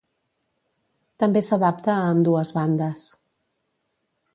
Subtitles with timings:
[1.25, 3.09] També s'adapta a ambdues bandes.